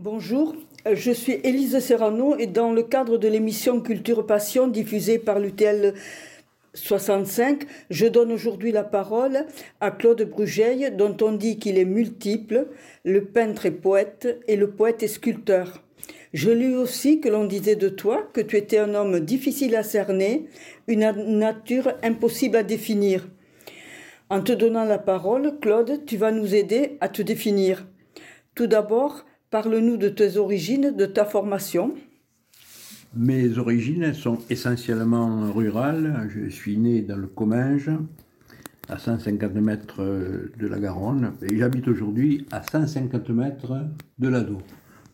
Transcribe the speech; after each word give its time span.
Bonjour, 0.00 0.54
je 0.88 1.10
suis 1.10 1.40
Élise 1.42 1.76
Serrano 1.80 2.36
et 2.38 2.46
dans 2.46 2.70
le 2.72 2.84
cadre 2.84 3.18
de 3.18 3.26
l'émission 3.26 3.80
Culture 3.80 4.24
Passion 4.24 4.68
diffusée 4.68 5.18
par 5.18 5.40
l'UTL 5.40 5.92
65, 6.72 7.66
je 7.90 8.06
donne 8.06 8.30
aujourd'hui 8.30 8.70
la 8.70 8.84
parole 8.84 9.44
à 9.80 9.90
Claude 9.90 10.22
Brugeil 10.22 10.92
dont 10.96 11.16
on 11.20 11.32
dit 11.32 11.58
qu'il 11.58 11.78
est 11.78 11.84
multiple, 11.84 12.68
le 13.04 13.24
peintre 13.24 13.66
et 13.66 13.72
poète 13.72 14.38
et 14.46 14.54
le 14.54 14.70
poète 14.70 15.02
et 15.02 15.08
sculpteur. 15.08 15.82
Je 16.32 16.52
lus 16.52 16.76
aussi 16.76 17.20
que 17.20 17.28
l'on 17.28 17.46
disait 17.46 17.74
de 17.74 17.88
toi 17.88 18.22
que 18.32 18.40
tu 18.40 18.56
étais 18.56 18.78
un 18.78 18.94
homme 18.94 19.18
difficile 19.18 19.74
à 19.74 19.82
cerner, 19.82 20.46
une 20.86 21.10
nature 21.40 21.92
impossible 22.04 22.58
à 22.58 22.62
définir. 22.62 23.28
En 24.30 24.42
te 24.42 24.52
donnant 24.52 24.84
la 24.84 24.98
parole, 24.98 25.58
Claude, 25.60 26.04
tu 26.06 26.16
vas 26.16 26.30
nous 26.30 26.54
aider 26.54 26.98
à 27.00 27.08
te 27.08 27.20
définir. 27.20 27.84
Tout 28.54 28.68
d'abord, 28.68 29.24
parle-nous 29.50 29.96
de 29.96 30.08
tes 30.08 30.36
origines, 30.36 30.94
de 30.96 31.06
ta 31.06 31.24
formation. 31.24 31.94
Mes 33.16 33.56
origines 33.58 34.12
sont 34.12 34.38
essentiellement 34.50 35.50
rurales. 35.52 36.28
Je 36.28 36.50
suis 36.50 36.76
né 36.76 37.00
dans 37.00 37.16
le 37.16 37.26
Comminges, 37.26 37.90
à 38.88 38.98
150 38.98 39.54
mètres 39.54 40.02
de 40.58 40.66
la 40.66 40.78
Garonne, 40.78 41.32
et 41.42 41.56
j'habite 41.56 41.88
aujourd'hui 41.88 42.46
à 42.50 42.62
150 42.62 43.30
mètres 43.30 43.86
de 44.18 44.28
l'Ado. 44.28 44.58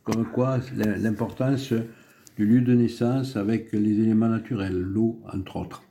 Comme 0.02 0.26
quoi, 0.26 0.58
l'importance 0.76 1.72
du 2.36 2.46
lieu 2.46 2.60
de 2.60 2.74
naissance 2.74 3.36
avec 3.36 3.72
les 3.72 4.00
éléments 4.00 4.28
naturels, 4.28 4.78
l'eau 4.78 5.20
entre 5.32 5.56
autres, 5.56 5.84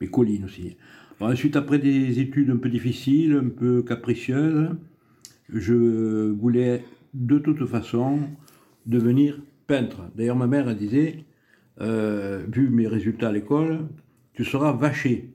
mais 0.00 0.06
collines 0.06 0.44
aussi. 0.44 0.76
ensuite, 1.20 1.56
après 1.56 1.78
des 1.78 2.20
études 2.20 2.50
un 2.50 2.56
peu 2.56 2.68
difficiles, 2.68 3.32
un 3.34 3.48
peu 3.48 3.82
capricieuses, 3.82 4.70
je 5.52 6.30
voulais 6.30 6.84
de 7.18 7.38
toute 7.38 7.66
façon 7.66 8.20
devenir 8.86 9.40
peintre. 9.66 10.04
D'ailleurs, 10.14 10.36
ma 10.36 10.46
mère 10.46 10.74
disait, 10.74 11.24
euh, 11.80 12.44
vu 12.48 12.70
mes 12.70 12.86
résultats 12.86 13.28
à 13.28 13.32
l'école, 13.32 13.88
tu 14.34 14.44
seras 14.44 14.72
vaché. 14.72 15.30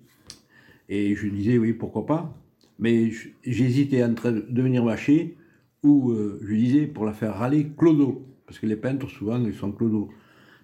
Et 0.90 1.16
je 1.16 1.28
disais, 1.28 1.58
oui, 1.58 1.74
pourquoi 1.74 2.06
pas. 2.06 2.38
Mais 2.80 3.12
j'hésitais 3.46 4.04
entre 4.04 4.32
devenir 4.50 4.84
vaché 4.84 5.38
ou 5.84 6.12
euh, 6.12 6.40
je 6.44 6.56
disais, 6.56 6.88
pour 6.88 7.06
la 7.06 7.14
faire 7.14 7.36
râler, 7.36 7.72
clodo. 7.78 8.26
Parce 8.46 8.60
que 8.60 8.66
les 8.66 8.78
peintres, 8.78 9.10
souvent, 9.10 9.44
ils 9.44 9.54
sont 9.54 9.72
clodo. 9.72 10.10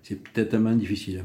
C'est 0.01 0.23
peut-être 0.23 0.57
peu 0.57 0.75
difficile. 0.75 1.23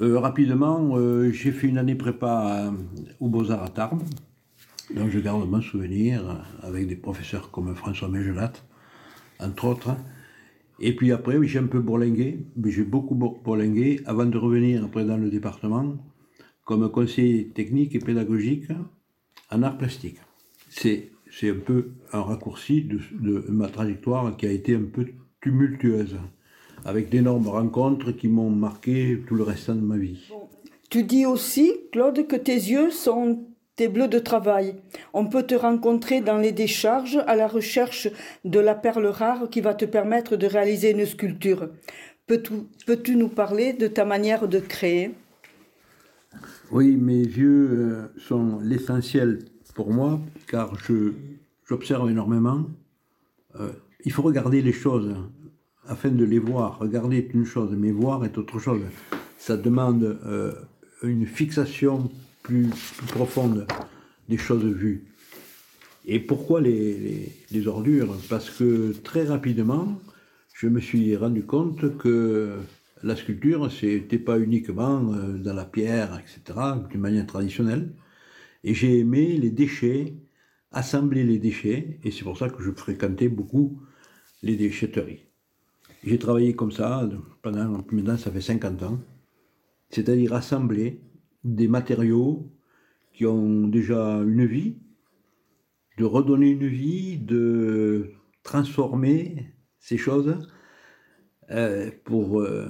Euh, 0.00 0.18
rapidement, 0.18 0.94
j'ai 1.32 1.50
fait 1.50 1.66
une 1.66 1.78
année 1.78 1.94
prépa 1.94 2.72
au 3.20 3.28
Beaux-Arts 3.28 3.64
à 3.64 3.68
Tarbes, 3.70 4.02
dont 4.94 5.08
je 5.08 5.18
garde 5.18 5.48
mon 5.48 5.62
souvenir 5.62 6.44
avec 6.62 6.86
des 6.86 6.96
professeurs 6.96 7.50
comme 7.50 7.74
François 7.74 8.08
Mégelat, 8.08 8.52
entre 9.40 9.66
autres. 9.66 9.96
Et 10.80 10.94
puis 10.94 11.12
après, 11.12 11.36
j'ai 11.42 11.58
un 11.58 11.66
peu 11.66 11.80
bourlingué, 11.80 12.46
j'ai 12.66 12.84
beaucoup 12.84 13.14
bourlingué 13.14 14.00
avant 14.06 14.26
de 14.26 14.38
revenir 14.38 14.84
après 14.84 15.04
dans 15.04 15.16
le 15.16 15.30
département 15.30 15.96
comme 16.64 16.90
conseiller 16.90 17.48
technique 17.48 17.94
et 17.94 17.98
pédagogique 17.98 18.66
en 19.50 19.62
art 19.62 19.78
plastique. 19.78 20.18
C'est, 20.68 21.10
c'est 21.30 21.50
un 21.50 21.60
peu 21.64 21.92
un 22.12 22.20
raccourci 22.20 22.82
de, 22.82 23.00
de, 23.18 23.44
ma 23.48 23.68
trajectoire 23.68 24.36
qui 24.36 24.46
a 24.46 24.52
été 24.52 24.74
un 24.74 24.84
peu 24.84 25.06
tumultueuse, 25.40 26.16
avec 26.84 27.08
d'énormes 27.08 27.48
rencontres 27.48 28.12
qui 28.12 28.28
m'ont 28.28 28.50
marqué 28.50 29.18
tout 29.26 29.34
le 29.34 29.44
restant 29.44 29.76
de 29.76 29.80
ma 29.80 29.96
vie. 29.96 30.28
Tu 30.90 31.04
dis 31.04 31.24
aussi, 31.24 31.72
Claude, 31.90 32.26
que 32.26 32.36
tes 32.36 32.54
yeux 32.54 32.90
sont 32.90 33.47
tes 33.78 33.86
bleus 33.86 34.08
de 34.08 34.18
travail. 34.18 34.74
On 35.14 35.26
peut 35.26 35.44
te 35.44 35.54
rencontrer 35.54 36.20
dans 36.20 36.36
les 36.36 36.50
décharges 36.50 37.20
à 37.28 37.36
la 37.36 37.46
recherche 37.46 38.08
de 38.44 38.58
la 38.58 38.74
perle 38.74 39.06
rare 39.06 39.48
qui 39.48 39.60
va 39.60 39.72
te 39.72 39.84
permettre 39.84 40.36
de 40.36 40.46
réaliser 40.46 40.90
une 40.90 41.06
sculpture. 41.06 41.68
Peux-tu 42.26 43.16
nous 43.16 43.28
parler 43.28 43.72
de 43.72 43.86
ta 43.86 44.04
manière 44.04 44.48
de 44.48 44.58
créer? 44.58 45.14
Oui, 46.72 46.96
mes 46.96 47.22
yeux 47.22 47.68
euh, 47.70 48.08
sont 48.18 48.58
l'essentiel 48.62 49.38
pour 49.74 49.92
moi 49.92 50.20
car 50.48 50.76
j'observe 51.64 52.10
énormément. 52.10 52.66
Euh, 53.60 53.70
il 54.04 54.10
faut 54.10 54.22
regarder 54.22 54.60
les 54.60 54.72
choses 54.72 55.14
afin 55.86 56.10
de 56.10 56.24
les 56.24 56.40
voir. 56.40 56.80
Regarder 56.80 57.18
est 57.18 57.32
une 57.32 57.46
chose, 57.46 57.70
mais 57.78 57.92
voir 57.92 58.24
est 58.24 58.36
autre 58.38 58.58
chose. 58.58 58.82
Ça 59.38 59.56
demande 59.56 60.18
euh, 60.26 60.52
une 61.04 61.26
fixation 61.26 62.10
plus, 62.48 62.70
profonde 63.08 63.66
des 64.30 64.38
choses 64.38 64.64
vues. 64.64 65.04
Et 66.06 66.18
pourquoi 66.18 66.62
les, 66.62 67.66
ordures? 67.66 68.16
Parce 68.30 68.48
que 68.48 68.92
très 69.04 69.24
rapidement, 69.24 70.00
je 70.54 70.66
me 70.68 70.80
suis 70.80 71.14
rendu 71.14 71.44
compte 71.44 71.98
que 71.98 72.56
la 73.02 73.16
sculpture, 73.16 73.70
c'était 73.70 74.18
pas 74.18 74.38
uniquement 74.38 75.12
euh, 75.12 75.36
dans 75.36 75.52
la 75.52 75.66
pierre, 75.66 76.18
etc., 76.18 76.58
d'une 76.90 77.00
manière 77.00 77.26
traditionnelle. 77.26 77.92
Et 78.64 78.72
j'ai 78.72 78.98
aimé 78.98 79.36
les 79.36 79.50
déchets, 79.50 80.14
assembler 80.72 81.24
les 81.24 81.38
déchets, 81.38 82.00
et 82.02 82.10
c'est 82.10 82.24
pour 82.24 82.38
ça 82.38 82.48
que 82.48 82.62
je 82.62 82.70
fréquentais 82.70 83.28
beaucoup 83.28 83.78
les 84.42 84.56
déchetteries. 84.56 85.26
J'ai 86.02 86.18
travaillé 86.18 86.54
comme 86.54 86.72
ça 86.72 87.08
pendant, 87.42 87.84
maintenant 87.92 88.16
ça 88.16 88.30
fait 88.30 88.40
50 88.40 88.82
ans, 88.82 88.98
c'est-à-dire 89.90 90.32
assembler 90.32 91.00
des 91.44 91.68
matériaux 91.68 92.50
qui 93.12 93.26
ont 93.26 93.66
déjà 93.66 94.18
une 94.18 94.46
vie, 94.46 94.76
de 95.98 96.04
redonner 96.04 96.50
une 96.50 96.68
vie, 96.68 97.18
de 97.18 98.12
transformer 98.42 99.52
ces 99.80 99.96
choses 99.96 100.38
euh, 101.50 101.90
pour 102.04 102.40
euh, 102.40 102.68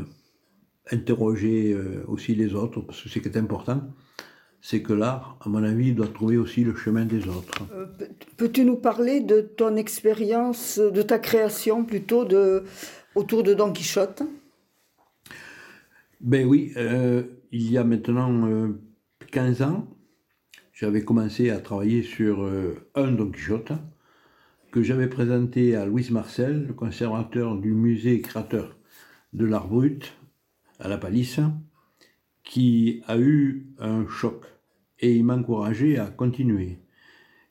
interroger 0.90 1.72
euh, 1.72 2.04
aussi 2.08 2.34
les 2.34 2.54
autres, 2.54 2.80
parce 2.80 3.02
que 3.02 3.08
ce 3.08 3.18
qui 3.18 3.28
est 3.28 3.36
important, 3.36 3.82
c'est 4.60 4.82
que 4.82 4.92
l'art, 4.92 5.38
à 5.44 5.48
mon 5.48 5.62
avis, 5.62 5.92
doit 5.92 6.08
trouver 6.08 6.36
aussi 6.36 6.64
le 6.64 6.74
chemin 6.74 7.04
des 7.04 7.28
autres. 7.28 7.58
Peux-tu 8.36 8.64
nous 8.64 8.76
parler 8.76 9.20
de 9.20 9.40
ton 9.40 9.76
expérience, 9.76 10.78
de 10.78 11.02
ta 11.02 11.18
création 11.18 11.84
plutôt 11.84 12.24
de, 12.24 12.64
autour 13.14 13.42
de 13.42 13.54
Don 13.54 13.72
Quichotte? 13.72 14.22
Ben 16.20 16.44
oui, 16.46 16.72
il 17.50 17.70
y 17.70 17.78
a 17.78 17.84
maintenant 17.84 18.70
15 19.30 19.62
ans, 19.62 19.88
j'avais 20.72 21.02
commencé 21.02 21.50
à 21.50 21.58
travailler 21.60 22.02
sur 22.02 22.42
euh, 22.42 22.88
un 22.94 23.10
Don 23.10 23.30
Quichotte 23.30 23.72
que 24.70 24.82
j'avais 24.82 25.08
présenté 25.08 25.74
à 25.74 25.86
Louis 25.86 26.06
Marcel, 26.10 26.66
le 26.66 26.74
conservateur 26.74 27.56
du 27.56 27.72
musée 27.72 28.20
créateur 28.20 28.76
de 29.32 29.44
l'art 29.44 29.66
brut 29.66 30.14
à 30.78 30.88
la 30.88 30.98
Palisse, 30.98 31.40
qui 32.44 33.02
a 33.06 33.18
eu 33.18 33.66
un 33.78 34.06
choc 34.06 34.44
et 35.00 35.14
il 35.14 35.24
m'a 35.24 35.36
encouragé 35.36 35.98
à 35.98 36.06
continuer. 36.06 36.78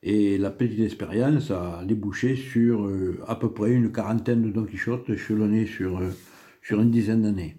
Et 0.02 0.38
la 0.38 0.50
petite 0.50 0.80
expérience 0.80 1.50
a 1.50 1.84
débouché 1.84 2.36
sur 2.36 2.86
euh, 2.86 3.20
à 3.26 3.34
peu 3.34 3.52
près 3.52 3.72
une 3.72 3.92
quarantaine 3.92 4.42
de 4.42 4.50
Don 4.50 4.64
Quichotte 4.64 5.10
échelonnés 5.10 5.68
euh, 5.80 6.10
sur 6.62 6.80
une 6.80 6.90
dizaine 6.90 7.22
d'années. 7.22 7.58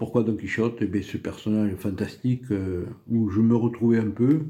Pourquoi 0.00 0.22
Don 0.22 0.34
Quichotte? 0.34 0.80
Eh 0.80 1.02
Ce 1.02 1.18
personnage 1.18 1.74
fantastique 1.74 2.50
euh, 2.52 2.86
où 3.10 3.28
je 3.28 3.42
me 3.42 3.54
retrouvais 3.54 3.98
un 3.98 4.08
peu, 4.08 4.46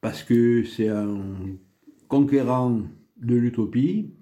parce 0.00 0.22
que 0.22 0.64
c'est 0.64 0.88
un 0.88 1.18
conquérant 2.08 2.80
de 3.18 3.34
l'utopie. 3.34 4.14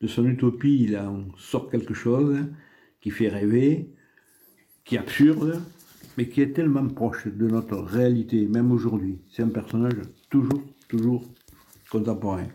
De 0.00 0.06
son 0.06 0.24
utopie, 0.24 0.84
il 0.84 0.96
en 0.96 1.26
sort 1.36 1.68
quelque 1.70 1.92
chose 1.92 2.38
qui 3.02 3.10
fait 3.10 3.28
rêver, 3.28 3.90
qui 4.86 4.94
est 4.94 4.98
absurde, 4.98 5.60
mais 6.16 6.26
qui 6.26 6.40
est 6.40 6.54
tellement 6.54 6.88
proche 6.88 7.26
de 7.26 7.46
notre 7.46 7.76
réalité, 7.76 8.46
même 8.46 8.72
aujourd'hui. 8.72 9.18
C'est 9.30 9.42
un 9.42 9.48
personnage 9.48 10.00
toujours, 10.30 10.62
toujours 10.88 11.22
contemporain. 11.90 12.48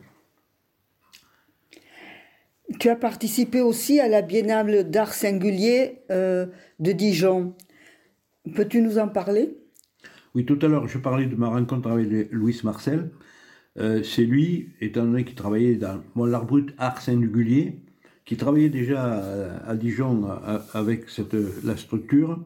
Tu 2.78 2.90
as 2.90 2.96
participé 2.96 3.62
aussi 3.62 4.00
à 4.00 4.08
la 4.08 4.22
Biennale 4.22 4.90
d'art 4.90 5.14
singulier 5.14 6.00
euh, 6.12 6.46
de 6.80 6.92
Dijon. 6.92 7.56
Peux-tu 8.56 8.82
nous 8.82 9.00
en 9.00 9.08
parler? 9.08 9.58
Oui, 10.36 10.46
tout 10.46 10.60
à 10.62 10.68
l'heure, 10.68 10.88
je 10.88 11.00
parlais 11.00 11.26
de 11.26 11.36
ma 11.36 11.50
rencontre 11.50 11.90
avec 11.90 12.32
Louis 12.32 12.60
Marcel. 12.64 13.12
Euh, 13.78 14.04
c'est 14.04 14.24
lui, 14.24 14.70
étant 14.82 15.04
donné 15.04 15.26
qu'il 15.26 15.36
travaillait 15.36 15.76
dans 15.76 16.26
l'art 16.26 16.46
brut 16.46 16.74
art 16.78 17.02
singulier, 17.02 17.82
qui 18.26 18.38
travaillait 18.38 18.70
déjà 18.70 19.24
à, 19.66 19.76
Dijon 19.76 20.28
avec 20.74 21.06
la 21.64 21.76
structure 21.76 22.46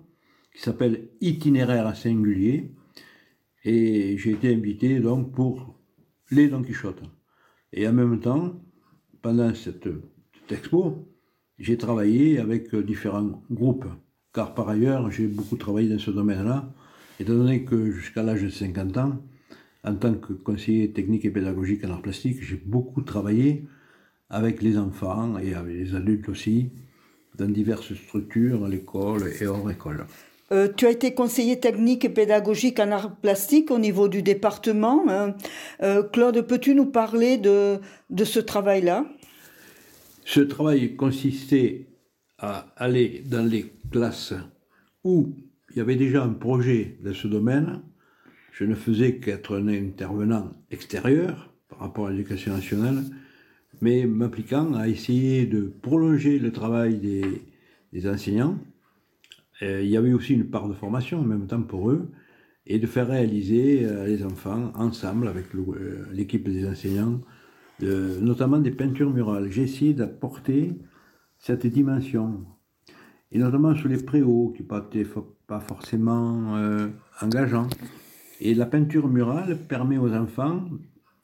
qui 0.55 0.61
s'appelle 0.61 1.09
Itinéraire 1.19 1.93
singulier. 1.95 2.71
Et 3.65 4.17
j'ai 4.17 4.31
été 4.31 4.53
invité 4.53 4.99
donc 4.99 5.33
pour 5.33 5.77
les 6.31 6.47
Don 6.47 6.63
Quichotte. 6.63 7.01
Et 7.73 7.85
en 7.85 7.93
même 7.93 8.19
temps, 8.21 8.61
pendant 9.21 9.53
cette 9.55 9.89
expo, 10.51 11.07
j'ai 11.59 11.77
travaillé 11.77 12.39
avec 12.39 12.73
euh, 12.73 12.83
différents 12.83 13.41
groupes, 13.51 13.85
car 14.33 14.53
par 14.53 14.69
ailleurs, 14.69 15.09
j'ai 15.11 15.27
beaucoup 15.27 15.55
travaillé 15.55 15.89
dans 15.89 15.99
ce 15.99 16.11
domaine-là, 16.11 16.71
étant 17.19 17.33
donné 17.33 17.63
que 17.63 17.91
jusqu'à 17.91 18.23
l'âge 18.23 18.43
de 18.43 18.49
50 18.49 18.97
ans, 18.97 19.21
en 19.83 19.95
tant 19.95 20.13
que 20.13 20.33
conseiller 20.33 20.91
technique 20.91 21.25
et 21.25 21.29
pédagogique 21.29 21.83
en 21.85 21.91
art 21.91 22.01
plastique, 22.01 22.41
j'ai 22.41 22.61
beaucoup 22.65 23.01
travaillé 23.01 23.65
avec 24.29 24.61
les 24.61 24.77
enfants 24.77 25.37
et 25.37 25.53
avec 25.53 25.75
les 25.75 25.95
adultes 25.95 26.29
aussi, 26.29 26.69
dans 27.37 27.47
diverses 27.47 27.93
structures, 27.93 28.65
à 28.65 28.69
l'école 28.69 29.23
et 29.39 29.45
hors 29.45 29.69
école. 29.69 30.05
Euh, 30.51 30.67
tu 30.75 30.85
as 30.85 30.91
été 30.91 31.13
conseiller 31.13 31.59
technique 31.59 32.05
et 32.05 32.09
pédagogique 32.09 32.79
en 32.79 32.91
art 32.91 33.15
plastique 33.15 33.71
au 33.71 33.79
niveau 33.79 34.07
du 34.07 34.21
département. 34.21 35.03
Hein. 35.09 35.35
Euh, 35.81 36.03
Claude, 36.03 36.41
peux-tu 36.41 36.75
nous 36.75 36.85
parler 36.85 37.37
de, 37.37 37.79
de 38.09 38.23
ce 38.23 38.39
travail-là? 38.39 39.05
Ce 40.25 40.39
travail 40.39 40.95
consistait 40.95 41.87
à 42.37 42.73
aller 42.77 43.23
dans 43.25 43.45
les 43.45 43.71
classes 43.91 44.33
où 45.03 45.35
il 45.71 45.77
y 45.77 45.81
avait 45.81 45.95
déjà 45.95 46.23
un 46.23 46.33
projet 46.33 46.97
dans 47.03 47.13
ce 47.13 47.27
domaine. 47.27 47.81
Je 48.51 48.65
ne 48.65 48.75
faisais 48.75 49.17
qu'être 49.17 49.57
un 49.57 49.67
intervenant 49.67 50.53
extérieur 50.71 51.53
par 51.69 51.79
rapport 51.79 52.07
à 52.07 52.11
l'éducation 52.11 52.53
nationale, 52.53 53.03
mais 53.81 54.05
m'appliquant 54.05 54.73
à 54.75 54.87
essayer 54.87 55.45
de 55.45 55.61
prolonger 55.81 56.39
le 56.39 56.51
travail 56.51 56.97
des, 57.91 58.07
enseignants 58.07 58.57
il 59.61 59.87
y 59.87 59.97
avait 59.97 60.13
aussi 60.13 60.33
une 60.33 60.49
part 60.49 60.67
de 60.67 60.73
formation 60.73 61.19
en 61.19 61.23
même 61.23 61.47
temps 61.47 61.61
pour 61.61 61.89
eux 61.91 62.09
et 62.65 62.79
de 62.79 62.87
faire 62.87 63.07
réaliser 63.07 63.85
euh, 63.85 64.07
les 64.07 64.23
enfants 64.23 64.71
ensemble 64.75 65.27
avec 65.27 65.53
euh, 65.55 66.07
l'équipe 66.11 66.47
des 66.47 66.67
enseignants, 66.67 67.21
notamment 67.79 68.59
des 68.59 68.71
peintures 68.71 69.11
murales. 69.11 69.49
J'ai 69.51 69.63
essayé 69.63 69.93
d'apporter 69.93 70.73
cette 71.37 71.67
dimension, 71.67 72.45
et 73.31 73.39
notamment 73.39 73.75
sur 73.75 73.89
les 73.89 74.01
préaux 74.01 74.53
qui 74.55 74.63
n'étaient 74.63 75.09
pas 75.47 75.59
forcément 75.59 76.55
engageants. 77.21 77.67
Et 78.39 78.53
la 78.53 78.65
peinture 78.65 79.07
murale 79.07 79.57
permet 79.67 79.97
aux 79.97 80.13
enfants 80.13 80.65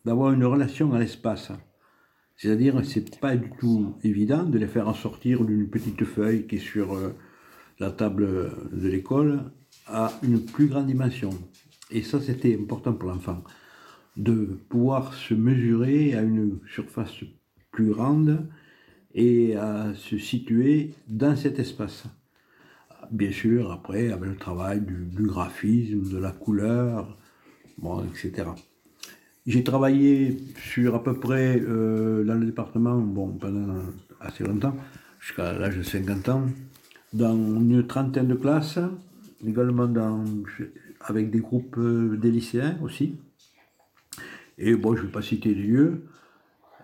d'avoir 0.05 0.31
une 0.31 0.45
relation 0.45 0.93
à 0.93 0.99
l'espace. 0.99 1.51
C'est-à-dire, 2.37 2.79
c'est 2.85 3.19
pas 3.19 3.35
du 3.35 3.49
tout 3.59 3.95
évident 4.03 4.43
de 4.43 4.57
les 4.57 4.67
faire 4.67 4.87
en 4.87 4.93
sortir 4.93 5.43
d'une 5.43 5.69
petite 5.69 6.05
feuille 6.05 6.47
qui 6.47 6.55
est 6.55 6.59
sur 6.59 6.97
la 7.79 7.91
table 7.91 8.51
de 8.71 8.87
l'école 8.87 9.51
a 9.87 10.11
une 10.23 10.45
plus 10.45 10.67
grande 10.67 10.87
dimension. 10.87 11.31
Et 11.91 12.01
ça, 12.01 12.19
c'était 12.21 12.57
important 12.57 12.93
pour 12.93 13.09
l'enfant, 13.09 13.43
de 14.17 14.57
pouvoir 14.69 15.13
se 15.13 15.33
mesurer 15.33 16.15
à 16.15 16.21
une 16.21 16.59
surface 16.73 17.23
plus 17.71 17.91
grande 17.91 18.45
et 19.13 19.55
à 19.55 19.93
se 19.95 20.17
situer 20.17 20.93
dans 21.07 21.35
cet 21.35 21.59
espace. 21.59 22.05
Bien 23.11 23.31
sûr, 23.31 23.71
après, 23.71 24.11
avec 24.11 24.29
le 24.29 24.35
travail 24.35 24.81
du, 24.81 25.25
graphisme, 25.25 26.11
de 26.11 26.17
la 26.17 26.31
couleur, 26.31 27.17
bon, 27.77 28.03
etc. 28.03 28.49
J'ai 29.47 29.63
travaillé 29.63 30.37
sur 30.61 30.93
à 30.95 31.03
peu 31.03 31.19
près, 31.19 31.59
euh, 31.59 32.23
dans 32.23 32.35
le 32.35 32.45
département, 32.45 32.97
bon, 32.97 33.29
pendant 33.29 33.81
assez 34.19 34.43
longtemps, 34.43 34.75
jusqu'à 35.19 35.53
l'âge 35.53 35.77
de 35.77 35.83
50 35.83 36.29
ans, 36.29 36.43
dans 37.13 37.35
une 37.35 37.87
trentaine 37.87 38.27
de 38.27 38.35
classes, 38.35 38.79
également 39.45 39.87
dans, 39.87 40.23
avec 41.01 41.31
des 41.31 41.39
groupes 41.39 41.77
euh, 41.77 42.15
des 42.17 42.29
lycéens 42.29 42.77
aussi. 42.83 43.15
Et 44.59 44.75
bon, 44.75 44.95
je 44.95 45.01
ne 45.01 45.07
vais 45.07 45.11
pas 45.11 45.21
citer 45.21 45.55
les 45.55 45.63
lieux. 45.63 46.03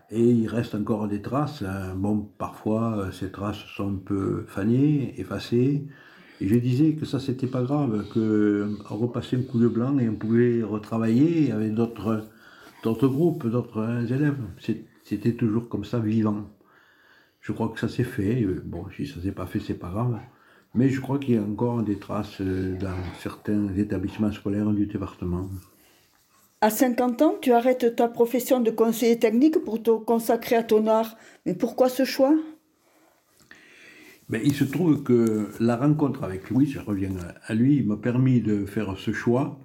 Et 0.10 0.24
il 0.24 0.48
reste 0.48 0.76
encore 0.76 1.08
des 1.08 1.22
traces. 1.22 1.62
Hein. 1.62 1.94
Bon, 1.96 2.22
parfois, 2.38 2.98
euh, 2.98 3.12
ces 3.12 3.32
traces 3.32 3.64
sont 3.76 3.90
un 3.90 4.00
peu 4.04 4.46
fanées, 4.48 5.14
effacées. 5.20 5.86
Et 6.42 6.48
je 6.48 6.56
disais 6.56 6.94
que 6.94 7.06
ça, 7.06 7.20
c'était 7.20 7.48
pas 7.48 7.64
grave, 7.64 8.06
qu'on 8.14 8.96
repassait 8.96 9.38
un 9.38 9.44
coup 9.44 9.60
de 9.60 9.68
blanc 9.68 9.98
et 10.00 10.10
on 10.10 10.16
pouvait 10.16 10.64
retravailler 10.64 11.52
avec 11.52 11.74
d'autres, 11.74 12.28
groupes, 12.84 13.48
d'autres 13.48 14.12
élèves. 14.12 14.38
C'était 15.04 15.34
toujours 15.34 15.70
comme 15.70 15.86
ça, 15.86 16.00
vivant. 16.00 16.50
Je 17.42 17.52
crois 17.52 17.70
que 17.70 17.80
ça 17.80 17.90
s'est 17.90 18.04
fait. 18.04 18.46
Bon, 18.66 18.86
si 18.96 19.08
ça 19.08 19.22
s'est 19.22 19.32
pas 19.32 19.46
fait, 19.46 19.60
c'est 19.60 19.76
pas 19.76 19.90
grave. 19.90 20.20
Mais 20.74 20.90
je 20.90 21.00
crois 21.00 21.20
qu'il 21.20 21.36
y 21.36 21.38
a 21.38 21.42
encore 21.42 21.84
des 21.84 21.98
traces 21.98 22.42
euh, 22.42 22.78
dans 22.78 22.98
certains 23.20 23.74
établissements 23.76 24.32
scolaires 24.32 24.72
du 24.72 24.88
département. 24.88 25.50
À 26.62 26.70
50 26.70 27.22
ans, 27.22 27.36
tu 27.42 27.52
arrêtes 27.52 27.96
ta 27.96 28.08
profession 28.08 28.60
de 28.60 28.72
conseiller 28.72 29.20
technique 29.20 29.60
pour 29.60 29.82
te 29.84 29.92
consacrer 29.92 30.56
à 30.56 30.64
ton 30.64 30.88
art. 30.88 31.18
Mais 31.46 31.54
pourquoi 31.54 31.90
ce 31.90 32.06
choix? 32.06 32.36
Ben, 34.30 34.42
Il 34.44 34.54
se 34.54 34.64
trouve 34.64 35.04
que 35.04 35.50
la 35.60 35.76
rencontre 35.76 36.24
avec 36.24 36.50
Louis, 36.50 36.66
je 36.66 36.80
reviens 36.80 37.12
à 37.46 37.54
lui, 37.54 37.84
m'a 37.84 37.98
permis 37.98 38.42
de 38.42 38.66
faire 38.66 38.98
ce 38.98 39.12
choix 39.12 39.60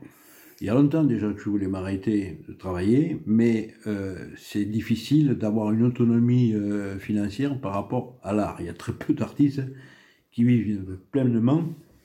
il 0.60 0.66
y 0.66 0.68
a 0.68 0.74
longtemps 0.74 1.04
déjà 1.04 1.32
que 1.32 1.40
je 1.40 1.48
voulais 1.48 1.68
m'arrêter 1.68 2.38
de 2.46 2.52
travailler, 2.52 3.22
mais 3.24 3.74
euh, 3.86 4.28
c'est 4.36 4.66
difficile 4.66 5.30
d'avoir 5.34 5.72
une 5.72 5.82
autonomie 5.82 6.52
euh, 6.52 6.98
financière 6.98 7.58
par 7.58 7.72
rapport 7.72 8.18
à 8.22 8.34
l'art. 8.34 8.56
Il 8.60 8.66
y 8.66 8.68
a 8.68 8.74
très 8.74 8.92
peu 8.92 9.14
d'artistes 9.14 9.62
qui 10.32 10.44
vivent 10.44 10.98
pleinement 11.12 11.64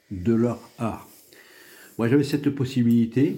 de 0.09 0.33
leur 0.33 0.57
art. 0.77 1.09
Moi, 1.97 2.07
j'avais 2.07 2.23
cette 2.23 2.49
possibilité, 2.49 3.35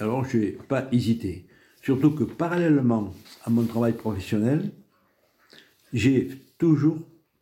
alors 0.00 0.24
je 0.24 0.38
n'ai 0.38 0.52
pas 0.52 0.88
hésité. 0.92 1.46
Surtout 1.82 2.12
que 2.12 2.24
parallèlement 2.24 3.12
à 3.44 3.50
mon 3.50 3.64
travail 3.64 3.92
professionnel, 3.92 4.72
j'ai 5.92 6.30
toujours 6.58 6.98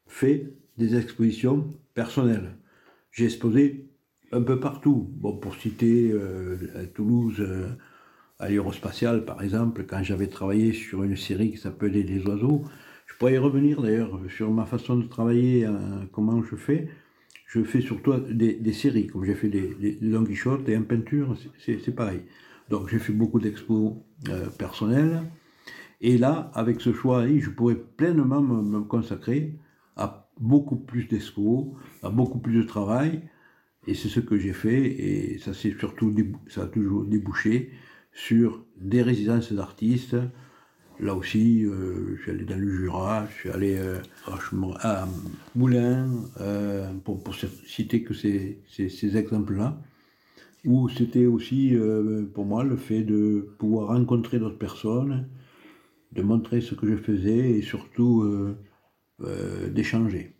fait 0.07 0.53
des 0.79 0.97
expositions 0.97 1.71
personnelles. 1.95 2.57
J'ai 3.13 3.27
exposé 3.27 3.89
un 4.33 4.43
peu 4.43 4.59
partout. 4.59 5.11
Bon, 5.15 5.37
pour 5.37 5.55
citer 5.55 6.11
euh, 6.11 6.57
à 6.75 6.85
Toulouse, 6.87 7.37
euh, 7.39 7.69
à 8.39 8.49
l'aérospatiale 8.49 9.25
par 9.25 9.43
exemple, 9.43 9.85
quand 9.85 10.03
j'avais 10.03 10.27
travaillé 10.27 10.73
sur 10.73 11.03
une 11.05 11.17
série 11.17 11.53
qui 11.53 11.59
s'appelait 11.59 12.03
Les 12.03 12.27
oiseaux, 12.27 12.65
je 13.07 13.15
pourrais 13.17 13.35
y 13.35 13.39
revenir 13.39 13.83
d'ailleurs 13.83 14.19
sur 14.29 14.51
ma 14.51 14.65
façon 14.67 14.97
de 14.97 15.07
travailler, 15.07 15.67
euh, 15.67 15.73
comment 16.11 16.43
je 16.43 16.57
fais. 16.57 16.89
Je 17.53 17.63
fais 17.65 17.83
surtout 17.83 18.15
des, 18.31 18.73
séries, 18.73 19.09
comme 19.09 19.27
j'ai 19.27 19.35
fait 19.35 19.51
des, 19.51 19.75
des, 19.75 19.99
Don 20.01 20.25
Quichotte 20.25 20.67
et 20.71 20.77
en 20.77 20.85
peinture, 20.85 21.37
c'est 21.59 21.95
pareil. 21.95 22.23
Donc 22.71 22.89
j'ai 22.89 22.99
fait 22.99 23.13
beaucoup 23.13 23.41
d'expos 23.41 23.93
personnels. 24.59 25.23
Et 26.01 26.17
là, 26.17 26.51
avec 26.55 26.81
ce 26.81 26.95
choix 26.95 27.27
je 27.29 27.51
pourrais 27.51 27.77
pleinement 27.77 28.41
me, 28.41 28.81
consacrer 28.81 29.59
à 29.97 30.31
beaucoup 30.41 30.77
plus 30.77 31.05
d'expos, 31.09 31.67
à 32.03 32.09
beaucoup 32.09 32.39
plus 32.39 32.57
de 32.57 32.63
travail, 32.63 33.29
et 33.87 33.95
c'est 33.95 34.09
ce 34.09 34.21
que 34.21 34.39
j'ai 34.39 34.55
fait, 34.55 34.87
et 34.87 35.39
ça, 35.39 35.53
surtout, 35.53 36.15
ça 36.49 36.63
a 36.63 36.67
toujours 36.67 37.05
débouché 37.05 37.71
sur 38.15 38.65
des 38.81 39.03
résidences 39.03 39.53
d'artistes. 39.53 40.17
Là 41.01 41.15
aussi, 41.15 41.65
euh, 41.65 42.17
je 42.17 42.23
suis 42.23 42.31
allé 42.31 42.45
dans 42.45 42.59
le 42.59 42.69
Jura, 42.69 43.27
je 43.27 43.35
suis 43.35 43.51
allé 43.51 43.77
euh, 43.77 43.99
à 44.81 45.09
Moulins, 45.55 46.09
euh, 46.41 46.93
pour, 47.05 47.23
pour, 47.23 47.35
citer 47.35 48.03
que 48.03 48.15
ces, 48.15 48.61
ces, 48.69 48.89
ces 48.89 49.17
exemples-là, 49.17 49.81
où 50.65 50.89
c'était 50.89 51.27
aussi 51.27 51.77
pour 52.35 52.45
moi 52.45 52.63
le 52.63 52.77
fait 52.77 53.03
de 53.03 53.55
pouvoir 53.59 53.89
rencontrer 53.89 54.39
d'autres 54.39 54.59
personnes, 54.59 55.29
de 56.13 56.23
montrer 56.23 56.61
ce 56.61 56.77
que 56.77 56.87
je 56.87 56.97
faisais 56.97 57.51
et 57.51 57.63
surtout 57.63 58.55
d'échanger. 59.73 60.37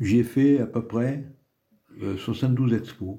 J'ai 0.00 0.24
fait 0.24 0.60
à 0.60 0.66
peu 0.66 0.86
près 0.86 1.24
72 2.16 2.72
euh, 2.72 2.78
expos 2.78 3.18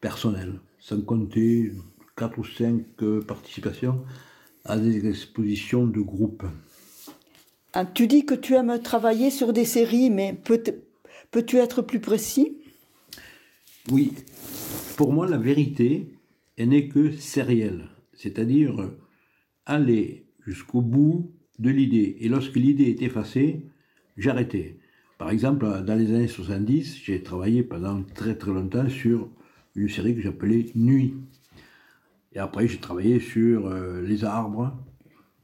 personnels, 0.00 0.60
sans 0.80 1.00
compter 1.00 1.72
4 2.16 2.38
ou 2.38 2.44
5 2.44 2.82
euh, 3.02 3.22
participations 3.22 4.04
à 4.68 4.78
des 4.78 5.08
expositions 5.08 5.86
de 5.86 6.00
groupe. 6.00 6.44
Ah, 7.72 7.84
tu 7.84 8.06
dis 8.06 8.24
que 8.24 8.34
tu 8.34 8.54
aimes 8.54 8.80
travailler 8.82 9.30
sur 9.30 9.52
des 9.52 9.64
séries, 9.64 10.10
mais 10.10 10.34
peux-tu 10.42 11.56
être 11.56 11.82
plus 11.82 12.00
précis? 12.00 12.58
Oui. 13.90 14.12
Pour 14.96 15.12
moi, 15.12 15.28
la 15.28 15.36
vérité 15.38 16.08
n'est 16.58 16.88
que 16.88 17.12
sérielle, 17.12 17.88
c'est-à-dire 18.14 18.90
aller 19.66 20.26
jusqu'au 20.46 20.80
bout 20.80 21.30
de 21.58 21.70
l'idée. 21.70 22.16
Et 22.20 22.28
lorsque 22.28 22.56
l'idée 22.56 22.84
est 22.84 23.02
effacée, 23.02 23.60
j'arrêtais. 24.16 24.78
Par 25.18 25.30
exemple, 25.30 25.66
dans 25.84 25.94
les 25.94 26.14
années 26.14 26.28
70, 26.28 26.98
j'ai 27.04 27.22
travaillé 27.22 27.62
pendant 27.62 28.02
très 28.14 28.36
très 28.36 28.52
longtemps 28.52 28.88
sur 28.88 29.28
une 29.74 29.88
série 29.88 30.14
que 30.14 30.22
j'appelais 30.22 30.66
Nuit. 30.74 31.14
Et 32.36 32.38
après, 32.38 32.68
j'ai 32.68 32.76
travaillé 32.76 33.18
sur 33.18 33.66
euh, 33.66 34.02
les 34.02 34.22
arbres 34.22 34.78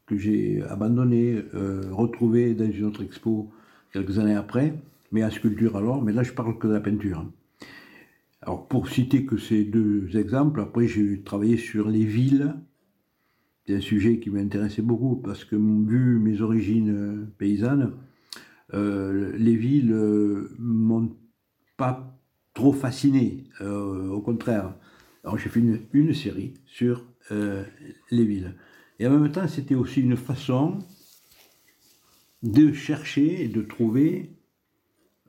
que 0.04 0.18
j'ai 0.18 0.62
abandonnés, 0.68 1.42
euh, 1.54 1.84
retrouvés 1.90 2.54
dans 2.54 2.70
une 2.70 2.84
autre 2.84 3.02
expo 3.02 3.50
quelques 3.94 4.18
années 4.18 4.34
après, 4.34 4.74
mais 5.10 5.24
en 5.24 5.30
sculpture 5.30 5.78
alors, 5.78 6.02
mais 6.02 6.12
là 6.12 6.22
je 6.22 6.32
parle 6.32 6.58
que 6.58 6.66
de 6.66 6.74
la 6.74 6.80
peinture. 6.80 7.24
Alors 8.42 8.68
pour 8.68 8.90
citer 8.90 9.24
que 9.24 9.38
ces 9.38 9.64
deux 9.64 10.14
exemples, 10.18 10.60
après 10.60 10.86
j'ai 10.86 11.22
travaillé 11.22 11.56
sur 11.56 11.88
les 11.88 12.04
villes, 12.04 12.56
c'est 13.66 13.76
un 13.76 13.80
sujet 13.80 14.18
qui 14.18 14.28
m'intéressait 14.28 14.82
beaucoup 14.82 15.16
parce 15.16 15.46
que 15.46 15.56
vu 15.56 16.18
mes 16.18 16.42
origines 16.42 16.90
euh, 16.90 17.26
paysannes, 17.38 17.92
les 18.74 19.54
villes 19.54 19.94
m'ont 20.58 21.14
pas 21.76 22.18
trop 22.54 22.72
fasciné, 22.72 23.44
au 23.60 24.22
contraire. 24.22 24.72
Alors 25.24 25.38
j'ai 25.38 25.48
fait 25.48 25.60
une, 25.60 26.14
série 26.14 26.54
sur 26.66 27.04
les 27.30 28.24
villes. 28.24 28.54
Et 28.98 29.06
en 29.06 29.18
même 29.18 29.32
temps, 29.32 29.48
c'était 29.48 29.74
aussi 29.74 30.00
une 30.00 30.16
façon 30.16 30.78
de 32.42 32.72
chercher 32.72 33.42
et 33.42 33.48
de 33.48 33.62
trouver 33.62 34.30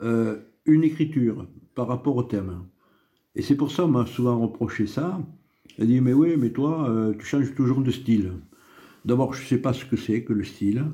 euh, 0.02 0.40
une 0.66 0.84
écriture 0.84 1.48
par 1.76 1.88
rapport 1.88 2.16
au 2.16 2.24
thème. 2.24 2.66
Et 3.36 3.42
c'est 3.42 3.56
pour 3.56 3.72
ça 3.72 3.84
qu'on 3.84 3.90
m'a 3.90 4.06
souvent 4.06 4.40
reproché 4.40 4.88
ça. 4.88 5.20
Elle 5.78 5.88
dit, 5.88 6.02
mais 6.02 6.14
oui, 6.14 6.36
mais 6.38 6.52
toi, 6.52 6.90
euh, 6.90 7.14
tu 7.18 7.26
changes 7.26 7.54
toujours 7.56 7.82
de 7.82 7.92
style. 7.92 8.34
D'abord, 9.06 9.34
je 9.34 9.42
ne 9.42 9.48
sais 9.48 9.58
pas 9.58 9.74
ce 9.74 9.86
que 9.86 9.98
c'est 9.98 10.24
que 10.24 10.34
le 10.34 10.44
style. 10.44 10.86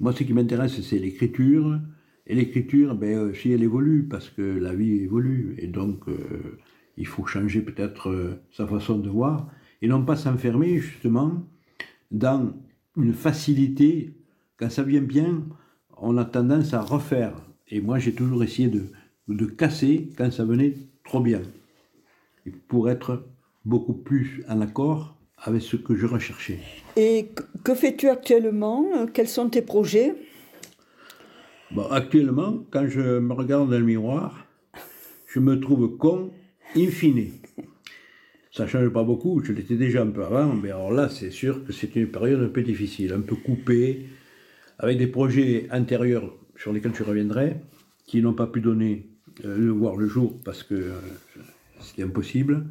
Moi, 0.00 0.12
ce 0.12 0.24
qui 0.24 0.32
m'intéresse, 0.32 0.80
c'est 0.80 0.98
l'écriture. 0.98 1.80
Et 2.26 2.34
l'écriture, 2.34 2.94
ben, 2.94 3.16
euh, 3.16 3.34
si 3.34 3.50
elle 3.52 3.62
évolue, 3.62 4.04
parce 4.04 4.28
que 4.30 4.42
la 4.42 4.74
vie 4.74 5.00
évolue, 5.00 5.54
et 5.58 5.68
donc 5.68 6.04
il 6.96 7.06
faut 7.06 7.26
changer 7.26 7.60
peut-être 7.60 8.38
sa 8.52 8.66
façon 8.66 8.98
de 8.98 9.08
voir, 9.08 9.48
et 9.82 9.88
non 9.88 10.04
pas 10.04 10.16
s'enfermer 10.16 10.78
justement 10.78 11.42
dans 12.10 12.52
une 12.96 13.12
facilité. 13.12 14.12
Quand 14.56 14.70
ça 14.70 14.82
vient 14.82 15.02
bien, 15.02 15.42
on 15.96 16.16
a 16.16 16.24
tendance 16.24 16.72
à 16.74 16.80
refaire. 16.80 17.34
Et 17.68 17.80
moi, 17.80 17.98
j'ai 17.98 18.12
toujours 18.14 18.42
essayé 18.44 18.68
de, 18.68 18.84
de 19.28 19.46
casser 19.46 20.10
quand 20.16 20.30
ça 20.32 20.44
venait 20.44 20.74
trop 21.04 21.20
bien. 21.20 21.42
pour 22.68 22.88
être 22.90 23.24
beaucoup 23.64 23.94
plus 23.94 24.44
en 24.48 24.60
accord 24.60 25.16
avec 25.38 25.62
ce 25.62 25.76
que 25.76 25.94
je 25.94 26.06
recherchais. 26.06 26.60
Et 26.96 27.28
que 27.64 27.74
fais-tu 27.74 28.08
actuellement? 28.08 29.06
Quels 29.12 29.28
sont 29.28 29.48
tes 29.48 29.62
projets? 29.62 30.14
Bon, 31.70 31.86
Actuellement, 31.90 32.62
quand 32.70 32.86
je 32.86 33.18
me 33.18 33.32
regarde 33.32 33.70
dans 33.70 33.78
le 33.78 33.84
miroir, 33.84 34.46
je 35.26 35.40
me 35.40 35.58
trouve 35.58 35.96
con, 35.96 36.30
in 36.76 36.88
fine. 36.88 37.30
Ça 38.50 38.64
ne 38.64 38.68
change 38.68 38.88
pas 38.90 39.02
beaucoup, 39.02 39.42
je 39.42 39.52
l'étais 39.52 39.74
déjà 39.74 40.02
un 40.02 40.10
peu 40.10 40.24
avant, 40.24 40.54
mais 40.54 40.70
alors 40.70 40.92
là, 40.92 41.08
c'est 41.08 41.30
sûr 41.30 41.64
que 41.64 41.72
c'est 41.72 41.96
une 41.96 42.08
période 42.08 42.40
un 42.40 42.48
peu 42.48 42.62
difficile, 42.62 43.12
un 43.12 43.20
peu 43.20 43.34
coupée, 43.34 44.06
avec 44.78 44.98
des 44.98 45.08
projets 45.08 45.66
intérieurs 45.70 46.32
sur 46.56 46.72
lesquels 46.72 46.94
je 46.94 47.02
reviendrai, 47.02 47.56
qui 48.06 48.22
n'ont 48.22 48.32
pas 48.34 48.46
pu 48.46 48.60
donner 48.60 49.08
euh, 49.44 49.58
le 49.58 49.70
voir 49.70 49.96
le 49.96 50.06
jour 50.06 50.38
parce 50.44 50.62
que 50.62 50.74
euh, 50.74 50.92
c'était 51.80 52.04
impossible. 52.04 52.66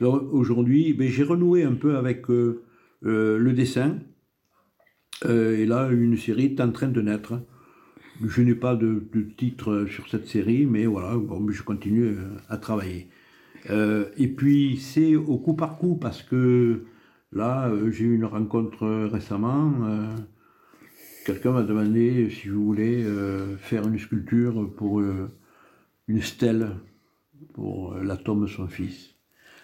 Aujourd'hui, 0.00 0.92
ben, 0.92 1.08
j'ai 1.08 1.22
renoué 1.22 1.62
un 1.62 1.74
peu 1.74 1.96
avec 1.96 2.28
euh, 2.28 2.62
le 3.00 3.52
dessin. 3.52 3.98
et 5.24 5.64
là, 5.64 5.88
une 5.90 6.16
série 6.18 6.46
est 6.46 6.60
en 6.60 6.70
train 6.70 6.88
de 6.88 7.00
naître. 7.00 7.40
Je 8.22 8.42
n'ai 8.42 8.54
pas 8.54 8.74
de, 8.74 9.02
titre 9.36 9.86
sur 9.86 10.08
cette 10.08 10.26
série, 10.26 10.66
mais 10.66 10.84
voilà, 10.86 11.16
bon, 11.16 11.48
je 11.50 11.62
continue 11.62 12.16
à 12.48 12.58
travailler. 12.58 13.08
Et 13.70 14.28
puis, 14.28 14.76
c'est 14.78 15.16
au 15.16 15.38
coup 15.38 15.54
par 15.54 15.78
coup, 15.78 15.96
parce 15.96 16.22
que 16.22 16.84
là, 17.32 17.70
j'ai 17.90 18.04
eu 18.04 18.14
une 18.14 18.24
rencontre 18.24 18.86
récemment. 19.06 19.72
Quelqu'un 21.24 21.52
m'a 21.52 21.62
demandé 21.62 22.28
si 22.30 22.48
je 22.48 22.52
voulais 22.52 23.04
faire 23.58 23.86
une 23.88 23.98
sculpture 23.98 24.70
pour 24.76 25.02
une 26.08 26.22
stèle 26.22 26.70
pour 27.54 27.94
la 27.94 28.16
tombe 28.16 28.42
de 28.42 28.46
son 28.46 28.68
fils. 28.68 29.14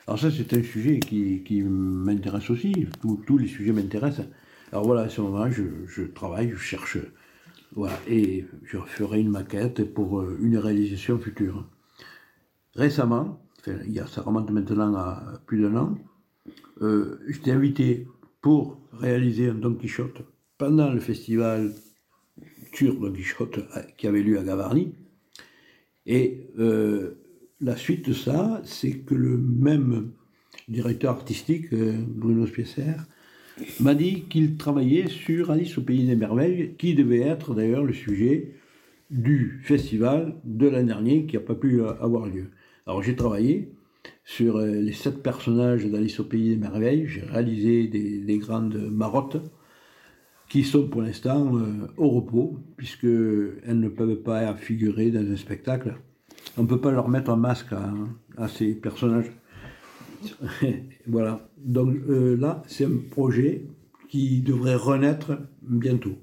Alors 0.07 0.19
ça, 0.19 0.31
c'est 0.31 0.53
un 0.55 0.63
sujet 0.63 0.99
qui, 0.99 1.63
m'intéresse 1.63 2.51
aussi. 2.51 2.87
tous 3.27 3.39
les 3.39 3.47
sujets 3.47 3.73
m'intéressent. 3.73 4.27
Alors 4.73 4.85
voilà, 4.85 5.03
à 5.03 5.09
ce 5.09 5.21
moment, 5.21 5.51
je, 5.51 5.63
je 5.87 6.03
travaille, 6.03 6.51
je 6.51 6.57
cherche. 6.57 6.99
Voilà, 7.75 7.97
et 8.09 8.45
je 8.65 8.79
ferai 8.79 9.21
une 9.21 9.31
maquette 9.31 9.95
pour 9.95 10.21
euh, 10.21 10.37
une 10.41 10.57
réalisation 10.57 11.19
future. 11.19 11.65
Récemment, 12.75 13.41
il 13.67 13.93
y 13.93 14.01
a, 14.01 14.07
ça 14.07 14.23
remonte 14.23 14.51
maintenant 14.51 14.95
à 14.95 15.41
plus 15.47 15.63
d'un 15.63 15.77
an, 15.77 15.99
euh, 16.83 17.19
j'étais 17.29 17.51
invité 17.51 18.07
pour 18.41 18.81
réaliser 18.93 19.49
un 19.49 19.55
Don 19.55 19.75
Quichotte 19.75 20.23
pendant 20.57 20.91
le 20.91 21.01
festival 21.01 21.73
sur 22.73 22.99
Don 22.99 23.13
Quichotte 23.13 23.59
euh, 23.59 23.83
qui 23.99 24.07
avait 24.07 24.23
lieu 24.23 24.39
à 24.39 24.43
Gavarnie. 24.43 24.95
Et 26.07 26.49
euh, 26.59 27.19
la 27.61 27.77
suite 27.77 28.09
de 28.09 28.15
ça, 28.15 28.63
c'est 28.65 28.99
que 28.99 29.15
le 29.15 29.37
même 29.37 30.13
directeur 30.69 31.13
artistique, 31.13 31.75
Bruno 31.75 32.47
Spiesser, 32.47 32.95
m'a 33.81 33.95
dit 33.95 34.23
qu'il 34.31 34.57
travaillait 34.57 35.09
sur 35.09 35.51
Alice 35.51 35.77
au 35.77 35.83
Pays 35.83 36.07
des 36.07 36.17
Merveilles, 36.17 36.75
qui 36.79 36.95
devait 36.95 37.21
être 37.21 37.55
d'ailleurs 37.55 37.85
le 37.85 37.93
sujet 37.93 38.55
du 39.11 39.61
festival 39.63 40.37
de 40.45 40.69
l'année 40.69 40.87
dernière 40.87 41.27
qui 41.27 41.37
n'a 41.37 41.43
pas 41.43 41.55
pu 41.55 41.83
avoir 41.85 42.27
lieu. 42.27 42.47
Alors 42.91 43.05
j'ai 43.05 43.15
travaillé 43.15 43.73
sur 44.25 44.57
euh, 44.57 44.67
les 44.67 44.93
sept 44.93 45.23
personnages 45.23 45.87
d'Alice 45.87 46.19
au 46.19 46.25
Pays 46.25 46.49
des 46.49 46.57
Merveilles, 46.57 47.07
j'ai 47.07 47.21
réalisé 47.21 47.87
des, 47.87 48.19
des, 48.19 48.39
grandes 48.39 48.91
marottes 48.91 49.37
qui 50.49 50.65
sont 50.65 50.89
pour 50.89 51.01
l'instant 51.01 51.57
euh, 51.57 51.87
au 51.97 52.09
repos, 52.09 52.59
puisqu'elles 52.77 53.79
ne 53.79 53.89
peuvent 53.89 54.23
pas 54.25 54.57
figurer 54.57 55.13
dans 55.13 55.21
un 55.21 55.37
spectacle. 55.37 55.95
On 56.57 56.65
ne 56.65 56.67
peut 56.67 56.81
pas 56.81 56.91
leur 56.91 57.09
mettre 57.09 57.31
un 57.31 57.37
masque 57.37 57.73
à, 58.37 58.49
ces 58.49 58.75
personnages. 58.75 59.31
voilà. 61.07 61.49
Donc 61.59 61.95
euh, 62.09 62.37
là, 62.37 62.61
c'est 62.67 62.87
un 62.87 62.99
projet 63.09 63.67
qui 64.09 64.41
devrait 64.41 64.75
renaître 64.75 65.39
bientôt. 65.63 66.19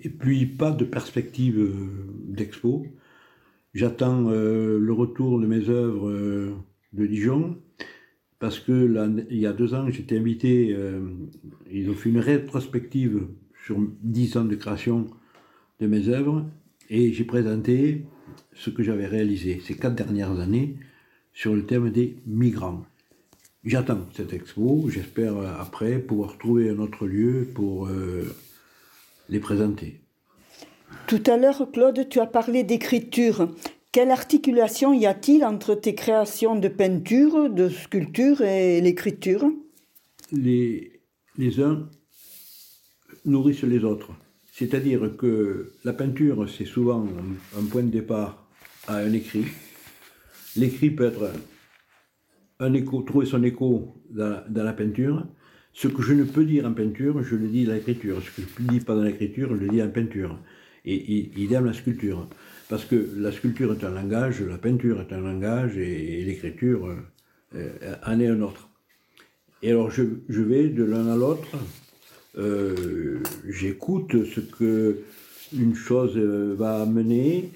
Et 0.00 0.08
puis, 0.08 0.44
pas 0.44 0.72
de 0.72 0.84
perspective 0.84 1.72
d'expo. 2.26 2.84
J'attends 3.74 4.30
le 4.30 4.92
retour 4.92 5.40
de 5.40 5.46
mes 5.46 5.68
œuvres 5.68 6.10
de 6.92 7.06
Dijon, 7.06 7.56
parce 8.38 8.58
que 8.60 9.26
il 9.30 9.38
y 9.38 9.46
a 9.46 9.52
deux 9.52 9.74
ans, 9.74 9.90
j'étais 9.90 10.18
invité, 10.18 10.72
euh, 10.72 11.00
ils 11.70 11.90
ont 11.90 11.94
fait 11.94 12.10
une 12.10 12.20
rétrospective 12.20 13.26
sur 13.64 13.78
dix 14.02 14.36
ans 14.36 14.44
de 14.44 14.54
création 14.54 15.06
de 15.80 15.86
mes 15.86 16.08
œuvres, 16.08 16.46
et 16.88 17.12
j'ai 17.12 17.24
présenté 17.24 18.04
ce 18.54 18.70
que 18.70 18.82
j'avais 18.82 19.06
réalisé 19.06 19.60
ces 19.64 19.74
quatre 19.74 19.94
dernières 19.94 20.38
années 20.38 20.76
sur 21.32 21.54
le 21.54 21.66
thème 21.66 21.90
des 21.90 22.16
migrants. 22.26 22.84
J'attends 23.64 24.06
cette 24.14 24.32
expo, 24.32 24.88
j'espère 24.88 25.36
euh, 25.36 25.52
après 25.58 25.98
pouvoir 25.98 26.38
trouver 26.38 26.70
un 26.70 26.78
autre 26.78 27.06
lieu 27.06 27.46
pour 27.54 27.88
euh, 27.88 28.24
les 29.28 29.40
présenter. 29.40 30.00
Tout 31.06 31.22
à 31.26 31.36
l'heure, 31.36 31.70
Claude, 31.72 32.08
tu 32.08 32.20
as 32.20 32.26
parlé 32.26 32.64
d'écriture. 32.64 33.48
Quelle 33.92 34.10
articulation 34.10 34.92
y 34.92 35.06
a-t-il 35.06 35.44
entre 35.44 35.74
tes 35.74 35.94
créations 35.94 36.56
de 36.56 36.68
peinture, 36.68 37.48
de 37.48 37.68
sculpture 37.68 38.42
et 38.42 38.80
l'écriture? 38.80 39.50
Les, 40.30 41.00
les 41.38 41.60
uns 41.60 41.88
nourrissent 43.24 43.62
les 43.62 43.84
autres. 43.84 44.10
C'est-à-dire 44.52 45.16
que 45.16 45.72
la 45.84 45.92
peinture, 45.92 46.48
c'est 46.48 46.64
souvent 46.64 47.06
un, 47.56 47.64
point 47.64 47.84
de 47.84 47.90
départ 47.90 48.48
à 48.88 48.96
un 48.96 49.12
écrit. 49.12 49.44
L'écrit 50.56 50.90
peut 50.90 51.06
être 51.06 51.30
un 52.58 52.72
écho, 52.74 53.02
trouver 53.02 53.26
son 53.26 53.44
écho 53.44 53.94
dans, 54.10 54.42
la 54.48 54.72
peinture. 54.72 55.24
Ce 55.72 55.86
que 55.86 56.02
je 56.02 56.12
ne 56.12 56.24
peux 56.24 56.44
dire 56.44 56.66
en 56.66 56.72
peinture, 56.72 57.22
je 57.22 57.36
le 57.36 57.46
dis 57.46 57.66
dans 57.66 57.74
l'écriture. 57.74 58.20
Ce 58.20 58.40
que 58.40 58.48
je 58.58 58.62
ne 58.64 58.68
dis 58.68 58.80
pas 58.80 58.96
dans 58.96 59.02
l'écriture, 59.02 59.50
je 59.50 59.60
le 59.60 59.68
dis 59.68 59.80
en 59.80 59.90
peinture. 59.90 60.36
Et 60.90 61.30
idem 61.36 61.66
la 61.66 61.74
sculpture. 61.74 62.26
Parce 62.68 62.84
que 62.84 62.96
la 63.16 63.30
sculpture 63.30 63.72
est 63.72 63.84
un 63.84 63.90
langage, 63.90 64.40
la 64.40 64.56
peinture 64.56 65.00
est 65.00 65.12
un 65.12 65.20
langage 65.20 65.76
et, 65.76 66.22
l'écriture 66.22 66.88
euh, 67.54 67.94
en 68.06 68.20
est 68.20 68.26
un 68.26 68.40
autre. 68.40 68.68
Et 69.62 69.70
alors 69.70 69.90
je, 69.90 70.02
vais 70.28 70.68
de 70.68 70.84
l'un 70.84 71.08
à 71.08 71.16
l'autre, 71.16 71.56
euh, 72.38 73.18
j'écoute 73.48 74.24
ce 74.24 74.40
que 74.40 74.98
une 75.58 75.74
chose 75.74 76.12
euh, 76.16 76.54
va 76.56 76.82
amener, 76.82 77.50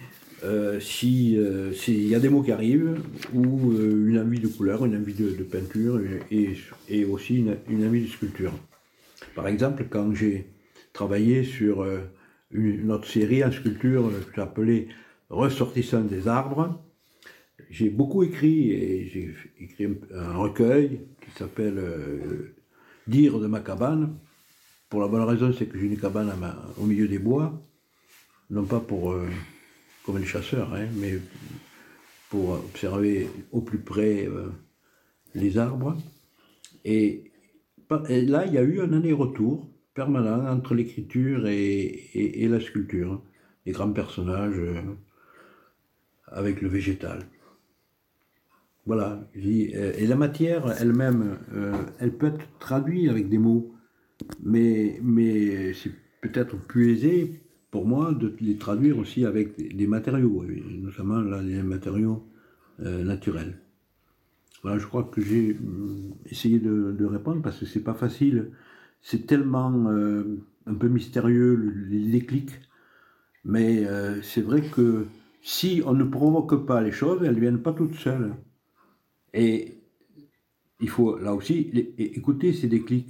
s'il 0.80 2.08
y 2.08 2.14
a 2.14 2.18
des 2.18 2.28
mots 2.28 2.42
qui 2.42 2.52
arrivent, 2.52 2.96
ou 3.32 3.72
une 3.78 4.18
envie 4.18 4.40
de 4.40 4.48
couleur, 4.48 4.84
une 4.84 4.96
envie 4.96 5.14
de, 5.14 5.42
peinture, 5.44 6.00
et, 6.32 7.04
aussi 7.04 7.36
une, 7.68 7.86
envie 7.86 8.02
de 8.02 8.08
sculpture. 8.08 8.52
Par 9.36 9.46
exemple, 9.46 9.86
quand 9.88 10.12
j'ai 10.14 10.46
travaillé 10.92 11.44
sur 11.44 11.86
une, 12.52 12.90
autre 12.90 13.09
série 13.09 13.44
en 13.44 13.50
sculpture 13.50 14.11
que 14.11 14.37
j'appelais 14.37 14.88
ressortissant 15.30 16.02
des 16.02 16.28
arbres. 16.28 16.82
J'ai 17.71 17.90
beaucoup 17.90 18.23
écrit 18.23 18.71
et 18.71 19.09
j'ai 19.09 19.35
écrit 19.59 19.88
un, 20.14 20.37
recueil 20.37 21.00
qui 21.21 21.30
s'appelle 21.38 21.78
euh, 21.78 22.54
Dire 23.06 23.40
de 23.40 23.47
ma 23.47 23.61
cabane. 23.61 24.16
Pour 24.88 25.00
la 25.00 25.09
bonne 25.09 25.23
raison, 25.23 25.52
c'est 25.52 25.66
que 25.66 25.78
j'ai 25.78 25.87
une 25.87 25.99
cabane 25.99 26.30
au 26.78 26.85
milieu 26.85 27.09
des 27.09 27.18
bois, 27.18 27.61
non 28.50 28.64
pas 28.64 28.78
pour 28.78 29.12
euh, 29.12 29.26
comme 30.04 30.18
les 30.18 30.26
chasseurs, 30.26 30.73
hein, 30.75 30.87
mais 30.97 31.18
pour 32.28 32.50
observer 32.50 33.28
au 33.50 33.61
plus 33.61 33.78
près 33.78 34.26
euh, 34.26 34.50
les 35.35 35.59
arbres. 35.59 35.97
Et, 36.85 37.30
là, 37.88 38.47
il 38.47 38.52
y 38.52 38.59
a 38.59 38.62
eu 38.62 38.80
un 38.80 38.92
aller-retour 38.92 39.68
permanent 39.94 40.46
entre 40.46 40.75
l'écriture 40.75 41.46
et, 41.46 42.46
la 42.49 42.61
sculpture. 42.61 43.22
Les 43.66 43.72
grands 43.72 43.92
personnages 43.92 44.61
avec 46.26 46.62
le 46.62 46.68
végétal. 46.68 47.20
Voilà. 48.87 49.28
Euh, 49.37 49.92
et 49.96 50.06
la 50.06 50.16
matière 50.16 50.75
elle-même, 50.80 51.38
euh, 51.54 51.72
elle 51.99 52.12
peut 52.12 52.26
être 52.26 52.58
traduite 52.58 53.08
avec 53.08 53.28
des 53.28 53.38
mots, 53.38 53.75
mais, 54.42 54.99
mais 55.02 55.72
c'est 55.72 55.92
peut-être 56.20 56.56
plus 56.56 56.90
aisé 56.92 57.40
pour 57.70 57.87
moi 57.87 58.12
de 58.12 58.34
les 58.40 58.56
traduire 58.56 58.99
aussi 58.99 59.25
avec 59.25 59.76
des 59.76 59.87
matériaux, 59.87 60.44
notamment 60.80 61.20
là, 61.20 61.40
les 61.40 61.62
matériaux 61.62 62.26
euh, 62.80 63.02
naturels. 63.04 63.58
Voilà, 64.62 64.78
je 64.78 64.87
crois 64.87 65.04
que 65.04 65.20
j'ai 65.20 65.56
essayé 66.26 66.58
de, 66.61 67.04
répondre 67.04 67.42
parce 67.42 67.58
que 67.58 67.66
c'est 67.66 67.80
pas 67.80 67.94
facile. 67.94 68.50
C'est 69.02 69.26
tellement 69.26 69.88
un 70.66 70.75
peu 70.75 70.88
mystérieux 70.88 71.56
les 71.88 72.11
déclics, 72.11 72.52
mais 73.44 73.85
c'est 74.23 74.42
vrai 74.42 74.62
que 74.62 75.06
si 75.42 75.82
on 75.85 75.92
ne 75.92 76.04
provoque 76.04 76.64
pas 76.66 76.80
les 76.80 76.92
choses, 76.92 77.23
elles 77.25 77.35
ne 77.35 77.40
viennent 77.40 77.62
pas 77.62 77.73
toutes 77.73 77.97
seules. 77.97 78.32
Et 79.35 79.75
il 80.80 80.88
faut 80.88 81.18
là 81.18 81.35
aussi 81.35 81.73
écouter 81.99 82.52
ces 82.52 82.68
déclics. 82.68 83.09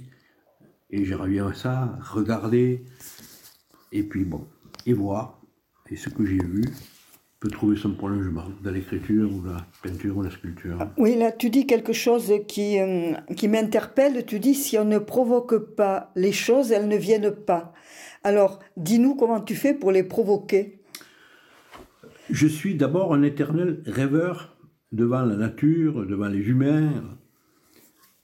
Et 0.89 1.05
je 1.05 1.15
reviens 1.15 1.47
à 1.47 1.53
ça, 1.53 1.97
regarder, 2.01 2.85
et 3.91 4.03
puis 4.03 4.25
bon, 4.25 4.47
et 4.85 4.93
voir. 4.93 5.41
Et 5.89 5.95
ce 5.95 6.09
que 6.09 6.25
j'ai 6.25 6.37
vu 6.43 6.65
peut 7.43 7.49
trouver 7.49 7.75
son 7.75 7.91
prolongement 7.91 8.45
dans 8.63 8.71
l'écriture 8.71 9.29
ou 9.29 9.43
la 9.43 9.67
peinture 9.83 10.15
ou 10.15 10.21
la 10.21 10.31
sculpture. 10.31 10.77
Ah, 10.79 10.93
oui, 10.97 11.17
là 11.17 11.29
tu 11.33 11.49
dis 11.49 11.67
quelque 11.67 11.91
chose 11.91 12.31
qui, 12.47 12.79
euh, 12.79 13.11
qui 13.35 13.49
m'interpelle. 13.49 14.25
Tu 14.25 14.39
dis 14.39 14.55
si 14.55 14.77
on 14.77 14.85
ne 14.85 14.97
provoque 14.97 15.75
pas 15.75 16.13
les 16.15 16.31
choses, 16.31 16.71
elles 16.71 16.87
ne 16.87 16.95
viennent 16.95 17.31
pas. 17.31 17.73
Alors, 18.23 18.59
dis-nous 18.77 19.15
comment 19.15 19.41
tu 19.41 19.55
fais 19.55 19.73
pour 19.73 19.91
les 19.91 20.03
provoquer. 20.03 20.79
Je 22.29 22.47
suis 22.47 22.75
d'abord 22.75 23.13
un 23.13 23.23
éternel 23.23 23.83
rêveur 23.85 24.55
devant 24.93 25.23
la 25.23 25.35
nature, 25.35 26.05
devant 26.05 26.29
les 26.29 26.47
humains, 26.47 26.93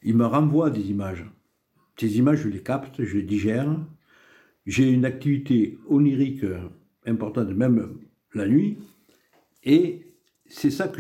il 0.02 0.16
me 0.16 0.26
renvoie 0.26 0.70
des 0.70 0.92
images. 0.92 1.26
Ces 1.98 2.20
images, 2.20 2.44
je 2.44 2.48
les 2.48 2.64
capte, 2.64 3.04
je 3.04 3.18
les 3.18 3.24
digère. 3.24 3.68
J'ai 4.66 4.90
une 4.90 5.04
activité 5.04 5.78
onirique 5.90 6.46
importante, 7.06 7.50
même 7.50 7.98
la 8.34 8.48
nuit. 8.48 8.78
Et 9.64 10.10
c'est 10.50 10.72
ça 10.72 10.88
que 10.88 11.00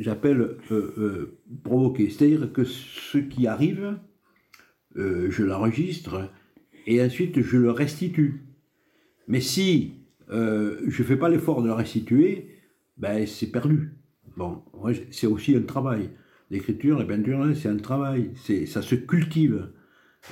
j'appelle 0.00 0.40
euh, 0.40 0.58
euh, 0.70 1.38
provoquer. 1.62 2.10
C'est-à-dire 2.10 2.52
que 2.52 2.64
ce 2.64 3.18
qui 3.18 3.46
arrive, 3.46 3.98
euh, 4.96 5.30
je 5.30 5.42
l'enregistre 5.42 6.30
et 6.86 7.02
ensuite 7.02 7.40
je 7.40 7.56
le 7.56 7.70
restitue. 7.70 8.42
Mais 9.26 9.40
si 9.40 9.94
je 10.28 10.84
ne 10.86 11.04
fais 11.04 11.16
pas 11.16 11.28
l'effort 11.28 11.62
de 11.62 11.68
le 11.68 11.74
restituer, 11.74 12.48
ben, 12.96 13.26
c'est 13.26 13.50
perdu. 13.50 13.92
Bon, 14.36 14.62
c'est 15.10 15.26
aussi 15.26 15.54
un 15.54 15.62
travail. 15.62 16.10
L'écriture, 16.50 16.98
la 16.98 17.04
peinture, 17.04 17.46
c'est 17.54 17.68
un 17.68 17.76
travail, 17.76 18.32
ça 18.66 18.82
se 18.82 18.94
cultive. 18.94 19.70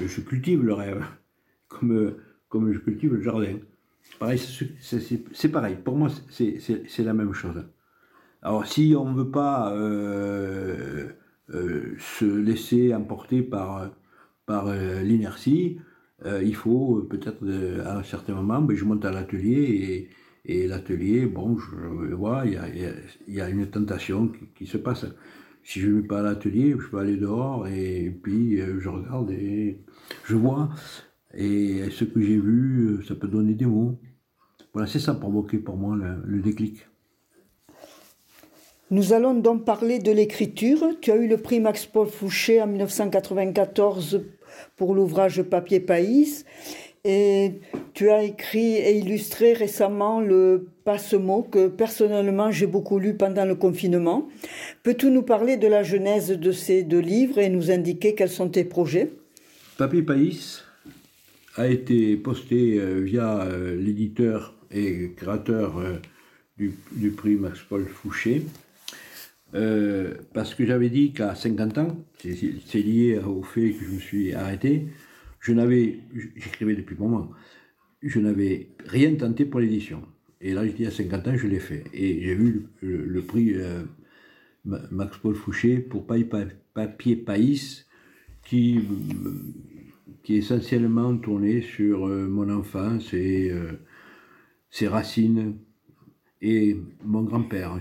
Je 0.01 0.21
cultive 0.21 0.63
le 0.63 0.75
rêve, 0.75 1.05
comme, 1.69 2.17
comme 2.49 2.73
je 2.73 2.79
cultive 2.79 3.15
le 3.15 3.23
jardin. 3.23 3.59
Pareil, 4.19 4.39
c'est, 4.39 5.49
pareil, 5.49 5.77
pour 5.83 5.97
moi, 5.97 6.09
c'est, 6.31 6.99
la 6.99 7.13
même 7.13 7.33
chose. 7.33 7.65
Alors, 8.41 8.67
si 8.67 8.95
on 8.97 9.11
ne 9.11 9.17
veut 9.17 9.31
pas 9.31 9.75
euh, 9.75 11.09
euh, 11.51 11.97
se 11.99 12.25
laisser 12.25 12.95
emporter 12.95 13.43
par, 13.43 13.91
par 14.47 14.69
euh, 14.69 15.03
l'inertie, 15.03 15.79
il 16.25 16.55
faut 16.55 17.05
peut-être 17.11 17.45
à 17.85 17.99
un 17.99 18.05
certain 18.05 18.35
moment, 18.35 18.61
ben, 18.61 18.77
je 18.77 18.85
monte 18.85 19.05
à 19.05 19.11
l'atelier 19.11 20.09
et, 20.45 20.63
et 20.63 20.69
l'atelier, 20.69 21.27
bon, 21.27 21.59
je 21.59 22.15
vois, 22.15 22.43
il 22.45 22.53
y 22.53 22.57
a, 22.57 22.69
y 23.27 23.41
a, 23.41 23.49
une 23.49 23.67
tentation 23.67 24.29
qui, 24.29 24.47
qui 24.55 24.67
se 24.67 24.77
passe 24.77 25.05
si 25.65 25.81
je 25.81 25.89
ne 25.89 26.01
vais 26.01 26.07
pas 26.07 26.21
à 26.21 26.23
l'atelier, 26.23 26.77
je 26.79 26.87
peux 26.89 26.99
aller 26.99 27.17
dehors 27.17 27.67
et 27.67 28.17
puis 28.23 28.59
je 28.59 28.89
regarde 28.89 29.33
et 29.33 29.81
je 30.25 30.37
vois. 30.37 30.71
Et 31.35 31.85
ce 31.91 32.05
que 32.05 32.21
j'ai 32.21 32.37
vu, 32.37 32.99
euh, 32.99 33.05
ça 33.07 33.15
peut 33.15 33.29
donner 33.29 33.55
des 33.55 33.67
mots. 33.67 33.99
Voilà, 34.73 34.89
c'est 34.89 34.99
ça 34.99 35.15
provoqué 35.15 35.59
pour 35.59 35.77
moi 35.77 35.97
le, 35.97 36.41
déclic. 36.41 36.87
Nous 38.91 39.13
allons 39.13 39.35
donc 39.35 39.65
parler 39.65 39.99
de 39.99 40.13
l'écriture. 40.13 40.83
Tu 41.01 41.11
as 41.11 41.17
eu 41.17 41.27
le 41.27 41.39
prix 41.39 41.61
Max 41.61 41.87
Paul 41.87 42.07
Fouché 42.07 42.61
en 42.61 42.67
1994 42.67 44.23
pour 44.77 44.95
l'ouvrage 44.95 45.43
Papier 45.43 45.81
Pays. 45.81 46.45
Et 47.05 47.61
tu 47.95 48.11
as 48.11 48.23
écrit 48.23 48.75
et 48.75 48.97
illustré 48.97 49.55
récemment 49.55 50.21
le 50.21 50.69
passe-mot 50.85 51.43
que 51.43 51.67
personnellement 51.67 52.51
j'ai 52.51 52.67
beaucoup 52.67 52.99
lu 52.99 53.15
pendant 53.15 53.45
le 53.45 53.57
confinement. 53.57 54.29
Peux-tu 54.83 55.11
nous 55.11 55.23
parler 55.23 55.57
de 55.57 55.67
la 55.67 55.83
genèse 55.83 56.29
de 56.29 56.53
ces 56.53 56.85
deux 56.85 57.01
livres 57.01 57.39
et 57.39 57.49
nous 57.49 57.71
indiquer 57.71 58.15
quels 58.15 58.29
sont 58.31 58.49
tes 58.49 58.65
projets? 58.65 59.11
Papier 59.79 60.03
Pays 60.03 60.63
a 61.57 61.69
été 61.69 62.17
posté 62.17 62.81
euh, 62.81 63.01
via 63.01 63.43
euh, 63.43 63.77
l'éditeur 63.77 64.55
et 64.71 65.13
créateur 65.17 65.79
euh, 65.79 65.97
du, 66.57 67.11
prix 67.11 67.37
Max 67.37 67.61
Paul 67.61 67.87
Fouché. 67.87 68.43
parce 70.33 70.55
que 70.55 70.65
j'avais 70.65 70.89
dit 70.89 71.13
qu'à 71.13 71.35
50 71.35 71.79
ans, 71.79 71.97
c'est 72.21 72.81
lié 72.81 73.19
au 73.19 73.43
fait 73.43 73.73
que 73.73 73.85
je 73.85 73.91
me 73.91 73.99
suis 73.99 74.33
arrêté, 74.33 74.87
je 75.41 75.53
n'avais, 75.53 75.99
j'écrivais 76.37 76.77
depuis 76.77 76.97
un 76.97 77.03
moment, 77.03 77.31
je 78.03 78.21
n'avais 78.21 78.69
rien 78.87 79.15
tenté 79.15 79.45
pour 79.45 79.61
l'édition. 79.61 80.03
Et 80.43 80.55
là, 80.55 80.67
j'étais 80.67 80.87
à 80.87 80.91
50 80.91 81.29
ans, 81.29 81.37
je 81.37 81.47
l'ai 81.47 81.61
fait. 81.61 81.85
Et 81.95 82.21
j'ai 82.23 82.33
eu 82.33 82.67
le, 82.81 83.23
prix 83.23 83.55
euh, 83.55 83.85
Max 84.65 85.17
Paul 85.19 85.37
Fouché 85.37 85.79
pour 85.79 86.05
Papier 86.75 87.17
Païs, 87.17 87.87
qui, 88.45 88.81
qui 90.23 90.35
est 90.35 90.39
essentiellement 90.39 91.17
tourné 91.17 91.63
sur 91.63 92.07
euh, 92.07 92.29
mon 92.29 92.51
enfance 92.51 93.13
et 93.15 93.51
euh, 93.51 93.73
ses 94.71 94.89
racines 94.89 95.57
et 96.41 96.77
mon 97.05 97.23
grand-père, 97.23 97.79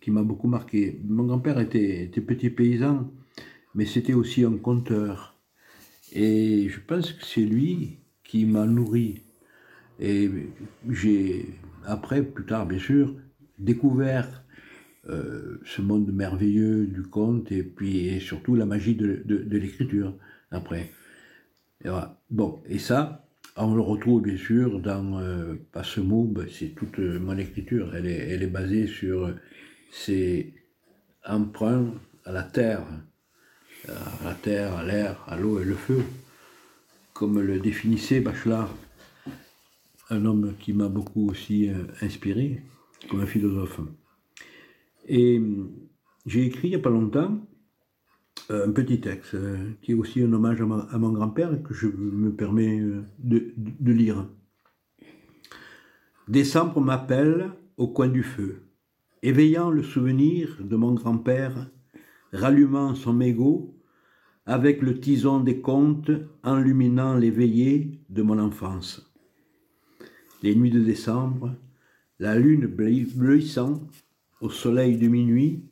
qui 0.00 0.10
m'a 0.10 0.22
beaucoup 0.22 0.48
marqué. 0.48 0.98
Mon 1.04 1.24
grand-père 1.24 1.60
était, 1.60 2.06
petit 2.06 2.48
paysan, 2.48 3.12
mais 3.74 3.84
c'était 3.84 4.14
aussi 4.14 4.44
un 4.44 4.56
conteur. 4.56 5.36
Et 6.12 6.68
je 6.70 6.80
pense 6.80 7.12
que 7.12 7.24
c'est 7.26 7.42
lui 7.42 7.98
qui 8.24 8.46
m'a 8.46 8.64
nourri. 8.64 9.24
Et 10.00 10.30
j'ai, 10.88 11.50
après, 11.84 12.22
plus 12.22 12.46
tard, 12.46 12.66
bien 12.66 12.78
sûr, 12.78 13.14
découvert 13.58 14.42
euh, 15.08 15.60
ce 15.64 15.82
monde 15.82 16.12
merveilleux 16.12 16.86
du 16.86 17.02
conte 17.02 17.50
et 17.50 17.62
puis 17.62 18.20
surtout 18.20 18.54
la 18.54 18.66
magie 18.66 18.94
de, 18.94 19.22
l'écriture 19.50 20.14
après. 20.50 20.90
Bon, 22.30 22.62
et 22.66 22.78
ça, 22.78 23.26
on 23.56 23.74
le 23.74 23.80
retrouve 23.80 24.22
bien 24.22 24.36
sûr 24.36 24.80
dans 24.80 25.18
euh, 25.18 25.54
pas 25.72 25.84
ce 25.84 26.00
mot, 26.00 26.24
ben, 26.24 26.46
c'est 26.50 26.74
toute 26.74 26.98
mon 26.98 27.36
écriture. 27.38 27.94
Elle 27.94 28.06
est, 28.06 28.30
elle 28.30 28.42
est 28.42 28.48
basée 28.48 28.86
sur 28.86 29.32
ces 29.90 30.54
emprunts 31.24 31.94
à 32.24 32.32
la 32.32 32.42
terre, 32.42 32.82
à 33.88 34.24
la 34.24 34.34
terre, 34.34 34.76
à 34.76 34.84
l'air, 34.84 35.24
à 35.26 35.36
l'eau 35.36 35.60
et 35.60 35.64
le 35.64 35.74
feu, 35.74 36.02
comme 37.12 37.40
le 37.40 37.58
définissait 37.58 38.20
Bachelard, 38.20 38.74
un 40.10 40.24
homme 40.24 40.54
qui 40.58 40.72
m'a 40.72 40.88
beaucoup 40.88 41.28
aussi 41.30 41.68
euh, 41.68 41.84
inspiré 42.00 42.62
comme 43.08 43.20
un 43.20 43.26
philosophe. 43.26 43.80
Et 45.06 45.38
euh, 45.38 45.70
j'ai 46.26 46.46
écrit 46.46 46.68
il 46.68 46.70
n'y 46.70 46.76
a 46.76 46.80
pas 46.80 46.90
longtemps 46.90 47.40
un 48.50 48.70
petit 48.70 49.00
texte 49.00 49.36
qui 49.82 49.92
est 49.92 49.94
aussi 49.94 50.22
un 50.22 50.32
hommage 50.32 50.60
à, 50.60 50.98
mon 50.98 51.12
grand-père 51.12 51.62
que 51.62 51.74
je 51.74 51.86
me 51.86 52.32
permets 52.32 52.80
de, 53.18 53.52
de 53.56 53.92
lire. 53.92 54.26
Décembre 56.28 56.80
m'appelle 56.80 57.50
au 57.76 57.88
coin 57.88 58.08
du 58.08 58.22
feu, 58.22 58.62
éveillant 59.22 59.70
le 59.70 59.82
souvenir 59.82 60.58
de 60.60 60.76
mon 60.76 60.94
grand-père, 60.94 61.70
rallumant 62.32 62.94
son 62.94 63.12
mégot 63.12 63.74
avec 64.48 64.80
le 64.80 64.98
tison 64.98 65.40
des 65.40 65.60
contes 65.60 66.10
enluminant 66.42 67.14
les 67.14 67.30
veillées 67.30 68.00
de 68.08 68.22
mon 68.22 68.38
enfance. 68.38 69.12
Les 70.42 70.54
nuits 70.54 70.70
de 70.70 70.80
décembre, 70.80 71.54
la 72.18 72.38
lune 72.38 72.66
bleuissant 72.66 73.86
au 74.40 74.50
soleil 74.50 74.96
de 74.96 75.08
minuit 75.08 75.64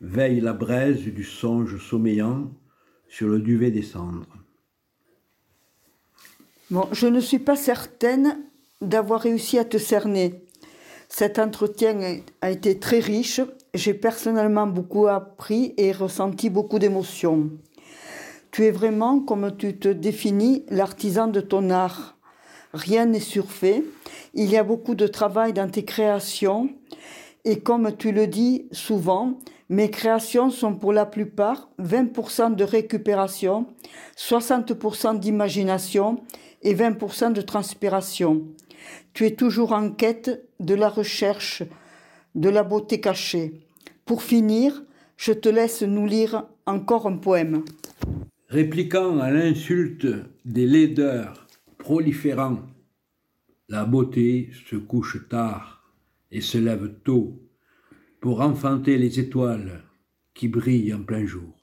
veille 0.00 0.40
la 0.40 0.52
braise 0.52 1.02
du 1.02 1.24
songe 1.24 1.78
sommeillant 1.78 2.50
sur 3.08 3.28
le 3.28 3.38
duvet 3.38 3.70
des 3.70 3.82
cendres. 3.82 4.26
Bon, 6.70 6.88
je 6.92 7.06
ne 7.06 7.20
suis 7.20 7.38
pas 7.38 7.56
certaine 7.56 8.38
d'avoir 8.80 9.20
réussi 9.20 9.58
à 9.58 9.64
te 9.64 9.78
cerner. 9.78 10.44
Cet 11.08 11.38
entretien 11.38 12.20
a 12.40 12.50
été 12.50 12.78
très 12.78 12.98
riche. 12.98 13.40
J'ai 13.74 13.94
personnellement 13.94 14.66
beaucoup 14.66 15.06
appris 15.06 15.74
et 15.76 15.92
ressenti 15.92 16.50
beaucoup 16.50 16.78
d'émotions. 16.78 17.50
Tu 18.50 18.64
es 18.64 18.70
vraiment, 18.70 19.20
comme 19.20 19.56
tu 19.56 19.76
te 19.76 19.88
définis, 19.88 20.64
l'artisan 20.68 21.28
de 21.28 21.40
ton 21.40 21.70
art. 21.70 22.16
Rien 22.72 23.06
n'est 23.06 23.20
surfait. 23.20 23.84
Il 24.32 24.50
y 24.50 24.56
a 24.56 24.64
beaucoup 24.64 24.94
de 24.94 25.06
travail 25.06 25.52
dans 25.52 25.70
tes 25.70 25.84
créations. 25.84 26.70
Et 27.44 27.60
comme 27.60 27.96
tu 27.96 28.10
le 28.10 28.26
dis 28.26 28.66
souvent, 28.72 29.38
mes 29.70 29.90
créations 29.90 30.50
sont 30.50 30.74
pour 30.74 30.92
la 30.92 31.06
plupart 31.06 31.70
20% 31.80 32.54
de 32.54 32.64
récupération, 32.64 33.66
60% 34.16 35.18
d'imagination 35.18 36.22
et 36.62 36.74
20% 36.74 37.32
de 37.32 37.40
transpiration. 37.40 38.42
Tu 39.14 39.26
es 39.26 39.34
toujours 39.34 39.72
en 39.72 39.90
quête 39.90 40.46
de 40.60 40.74
la 40.74 40.88
recherche, 40.88 41.62
de 42.34 42.48
la 42.48 42.62
beauté 42.62 43.00
cachée. 43.00 43.60
Pour 44.04 44.22
finir, 44.22 44.82
je 45.16 45.32
te 45.32 45.48
laisse 45.48 45.82
nous 45.82 46.06
lire 46.06 46.44
encore 46.66 47.06
un 47.06 47.16
poème. 47.16 47.64
Répliquant 48.48 49.18
à 49.18 49.30
l'insulte 49.30 50.06
des 50.44 50.66
laideurs 50.66 51.46
proliférants, 51.78 52.60
la 53.68 53.84
beauté 53.84 54.50
se 54.68 54.76
couche 54.76 55.26
tard 55.28 55.90
et 56.30 56.42
se 56.42 56.58
lève 56.58 56.92
tôt 57.04 57.43
pour 58.24 58.40
enfanter 58.40 58.96
les 58.96 59.20
étoiles 59.20 59.82
qui 60.32 60.48
brillent 60.48 60.94
en 60.94 61.02
plein 61.02 61.26
jour. 61.26 61.53